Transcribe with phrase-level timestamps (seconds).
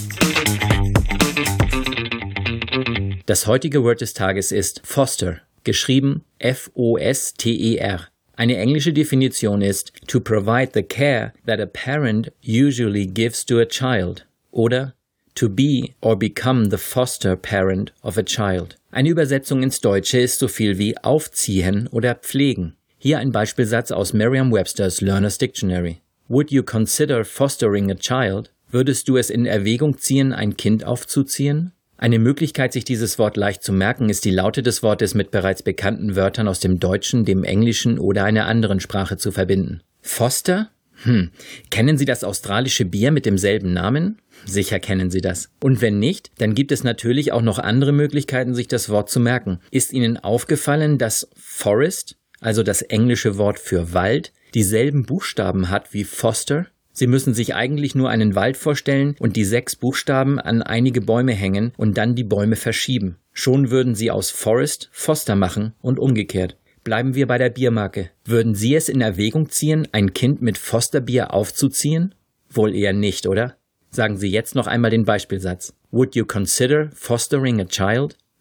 [3.24, 8.08] Das heutige Word des Tages ist Foster, geschrieben F-O-S-T-E-R.
[8.38, 13.66] Eine englische Definition ist to provide the care that a parent usually gives to a
[13.66, 14.94] child oder
[15.34, 18.76] to be or become the foster parent of a child.
[18.92, 22.76] Eine Übersetzung ins Deutsche ist so viel wie aufziehen oder pflegen.
[22.96, 26.00] Hier ein Beispielsatz aus Merriam-Webster's Learner's Dictionary.
[26.28, 28.52] Would you consider fostering a child?
[28.70, 31.72] Würdest du es in Erwägung ziehen, ein Kind aufzuziehen?
[32.00, 35.64] Eine Möglichkeit, sich dieses Wort leicht zu merken, ist die Laute des Wortes mit bereits
[35.64, 39.82] bekannten Wörtern aus dem Deutschen, dem Englischen oder einer anderen Sprache zu verbinden.
[40.00, 40.70] Foster?
[41.02, 41.30] Hm.
[41.70, 44.18] Kennen Sie das australische Bier mit demselben Namen?
[44.46, 45.50] Sicher kennen Sie das.
[45.60, 49.18] Und wenn nicht, dann gibt es natürlich auch noch andere Möglichkeiten, sich das Wort zu
[49.18, 49.58] merken.
[49.72, 56.04] Ist Ihnen aufgefallen, dass Forest, also das englische Wort für Wald, dieselben Buchstaben hat wie
[56.04, 56.66] Foster?
[56.98, 61.32] Sie müssen sich eigentlich nur einen Wald vorstellen und die sechs Buchstaben an einige Bäume
[61.32, 63.18] hängen und dann die Bäume verschieben.
[63.32, 66.56] Schon würden Sie aus Forest Foster machen und umgekehrt.
[66.82, 68.10] Bleiben wir bei der Biermarke.
[68.24, 72.16] Würden Sie es in Erwägung ziehen, ein Kind mit Fosterbier aufzuziehen?
[72.50, 73.54] Wohl eher nicht, oder?
[73.90, 75.74] Sagen Sie jetzt noch einmal den Beispielsatz.
[75.92, 78.16] Would you consider fostering a child?